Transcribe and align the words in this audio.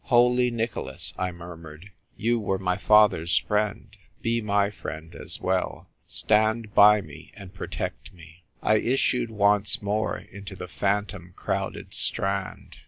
"Holy 0.11 0.49
Nicholas," 0.49 1.13
I 1.15 1.31
murmured," 1.31 1.91
you 2.25 2.39
were 2.39 2.57
my 2.57 2.75
father's 2.75 3.37
friend; 3.37 3.95
be 4.23 4.41
my 4.41 4.71
friend 4.71 5.13
as 5.13 5.39
well! 5.39 5.89
Stand 6.07 6.73
by 6.73 7.01
me, 7.01 7.31
and 7.35 7.53
protect 7.53 8.11
me!" 8.11 8.41
I 8.63 8.77
issued 8.77 9.29
once 9.29 9.79
more 9.83 10.17
into 10.17 10.55
the 10.55 10.67
phantom 10.67 11.33
crowded 11.35 11.93
Strand. 11.93 12.77